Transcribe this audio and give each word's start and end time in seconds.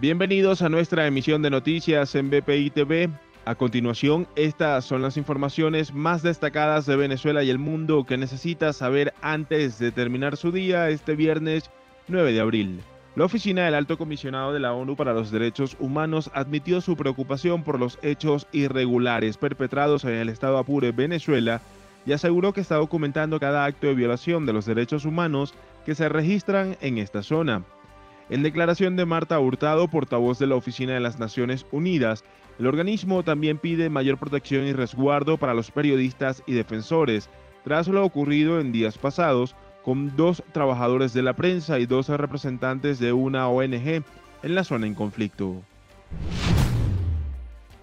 Bienvenidos 0.00 0.62
a 0.62 0.70
nuestra 0.70 1.06
emisión 1.06 1.42
de 1.42 1.50
noticias 1.50 2.14
en 2.14 2.30
BPI 2.30 2.70
TV. 2.70 3.10
A 3.44 3.54
continuación, 3.54 4.26
estas 4.34 4.86
son 4.86 5.02
las 5.02 5.18
informaciones 5.18 5.92
más 5.92 6.22
destacadas 6.22 6.86
de 6.86 6.96
Venezuela 6.96 7.42
y 7.42 7.50
el 7.50 7.58
mundo 7.58 8.04
que 8.04 8.16
necesita 8.16 8.72
saber 8.72 9.12
antes 9.20 9.78
de 9.78 9.92
terminar 9.92 10.38
su 10.38 10.52
día 10.52 10.88
este 10.88 11.16
viernes 11.16 11.70
9 12.08 12.32
de 12.32 12.40
abril. 12.40 12.80
La 13.14 13.26
Oficina 13.26 13.66
del 13.66 13.74
Alto 13.74 13.98
Comisionado 13.98 14.54
de 14.54 14.60
la 14.60 14.72
ONU 14.72 14.96
para 14.96 15.12
los 15.12 15.30
Derechos 15.30 15.76
Humanos 15.78 16.30
admitió 16.32 16.80
su 16.80 16.96
preocupación 16.96 17.62
por 17.62 17.78
los 17.78 17.98
hechos 18.00 18.46
irregulares 18.52 19.36
perpetrados 19.36 20.04
en 20.04 20.14
el 20.14 20.30
estado 20.30 20.56
Apure, 20.56 20.92
Venezuela, 20.92 21.60
y 22.06 22.12
aseguró 22.12 22.54
que 22.54 22.62
está 22.62 22.76
documentando 22.76 23.38
cada 23.38 23.66
acto 23.66 23.88
de 23.88 23.94
violación 23.94 24.46
de 24.46 24.54
los 24.54 24.64
derechos 24.64 25.04
humanos 25.04 25.52
que 25.84 25.94
se 25.94 26.08
registran 26.08 26.78
en 26.80 26.96
esta 26.96 27.22
zona. 27.22 27.64
En 28.30 28.44
declaración 28.44 28.94
de 28.94 29.06
Marta 29.06 29.40
Hurtado, 29.40 29.88
portavoz 29.88 30.38
de 30.38 30.46
la 30.46 30.54
Oficina 30.54 30.94
de 30.94 31.00
las 31.00 31.18
Naciones 31.18 31.66
Unidas, 31.72 32.22
el 32.60 32.68
organismo 32.68 33.24
también 33.24 33.58
pide 33.58 33.90
mayor 33.90 34.18
protección 34.18 34.66
y 34.66 34.72
resguardo 34.72 35.36
para 35.36 35.52
los 35.52 35.72
periodistas 35.72 36.44
y 36.46 36.52
defensores, 36.52 37.28
tras 37.64 37.88
lo 37.88 38.04
ocurrido 38.04 38.60
en 38.60 38.70
días 38.70 38.98
pasados 38.98 39.56
con 39.82 40.16
dos 40.16 40.44
trabajadores 40.52 41.12
de 41.12 41.22
la 41.22 41.32
prensa 41.32 41.80
y 41.80 41.86
dos 41.86 42.08
representantes 42.08 43.00
de 43.00 43.12
una 43.12 43.48
ONG 43.48 44.04
en 44.42 44.54
la 44.54 44.62
zona 44.62 44.86
en 44.86 44.94
conflicto. 44.94 45.62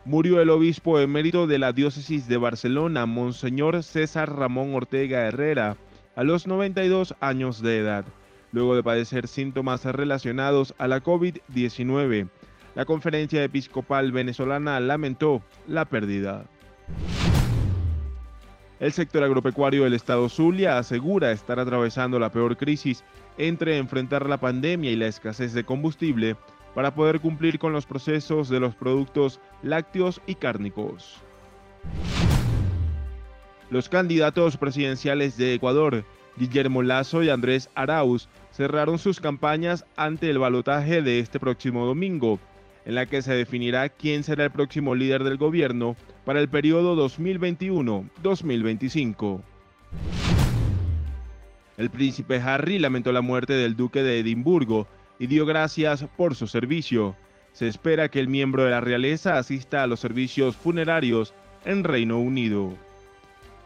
Murió 0.05 0.41
el 0.41 0.50
obispo 0.50 0.98
emérito 1.00 1.46
de 1.48 1.60
la 1.60 1.74
diócesis 1.74 2.30
de 2.30 2.38
Barcelona, 2.38 3.05
Monseñor 3.05 3.84
César 3.84 4.34
Ramón 4.34 4.74
Ortega 4.76 5.27
Herrera, 5.27 5.76
a 6.16 6.24
los 6.24 6.48
92 6.48 7.16
años 7.20 7.62
de 7.62 7.80
edad 7.80 8.05
luego 8.52 8.76
de 8.76 8.84
padecer 8.84 9.28
síntomas 9.28 9.86
relacionados 9.86 10.74
a 10.78 10.88
la 10.88 11.04
COVID-19. 11.04 12.28
La 12.76 12.86
conferencia 12.86 13.44
episcopal 13.44 14.12
venezolana 14.12 14.80
lamentó 14.80 15.41
la 15.68 15.85
pérdida. 15.85 16.46
El 18.80 18.91
sector 18.94 19.24
agropecuario 19.24 19.84
del 19.84 19.96
estado 19.96 20.30
Zulia 20.30 20.77
asegura 20.77 21.32
estar 21.32 21.60
atravesando 21.60 22.20
la 22.20 22.32
peor 22.32 22.58
crisis 22.58 23.04
entre 23.40 23.77
enfrentar 23.77 24.30
la 24.30 24.38
pandemia 24.38 24.91
y 24.91 24.96
la 24.96 25.08
escasez 25.08 25.54
de 25.54 25.64
combustible 25.64 26.36
para 26.76 26.93
poder 26.93 27.20
cumplir 27.20 27.58
con 27.58 27.74
los 27.74 27.88
procesos 27.88 28.49
de 28.49 28.60
los 28.60 28.76
productos 28.76 29.40
lácteos 29.64 30.21
y 30.27 30.36
cárnicos. 30.36 31.18
Los 33.71 33.90
candidatos 33.90 34.58
presidenciales 34.58 35.38
de 35.38 35.55
Ecuador 35.55 36.05
Guillermo 36.38 36.84
Lazo 36.84 37.24
y 37.24 37.30
Andrés 37.30 37.70
Arauz 37.76 38.27
cerraron 38.52 38.99
sus 38.99 39.20
campañas 39.20 39.85
ante 39.96 40.30
el 40.30 40.40
balotaje 40.40 41.02
de 41.02 41.20
este 41.20 41.40
próximo 41.40 41.85
domingo, 41.85 42.40
en 42.85 42.96
la 42.96 43.05
que 43.05 43.21
se 43.21 43.34
definirá 43.34 43.90
quién 43.90 44.24
será 44.24 44.46
el 44.46 44.52
próximo 44.52 44.96
líder 44.96 45.24
del 45.24 45.38
gobierno 45.38 45.96
para 46.26 46.40
el 46.40 46.49
periodo 46.49 46.96
2021-2025. 47.10 49.41
El 51.77 51.90
príncipe 51.90 52.41
Harry 52.41 52.80
lamentó 52.80 53.12
la 53.12 53.21
muerte 53.21 53.54
del 53.54 53.76
duque 53.76 54.04
de 54.04 54.20
Edimburgo 54.20 54.88
y 55.20 55.27
dio 55.27 55.46
gracias 55.46 56.05
por 56.15 56.35
su 56.35 56.48
servicio. 56.48 57.15
Se 57.54 57.68
espera 57.68 58.10
que 58.10 58.20
el 58.20 58.27
miembro 58.27 58.63
de 58.63 58.71
la 58.71 58.82
realeza 58.82 59.38
asista 59.38 59.84
a 59.84 59.88
los 59.88 59.99
servicios 59.99 60.55
funerarios 60.55 61.34
en 61.65 61.84
Reino 61.84 62.20
Unido. 62.20 62.87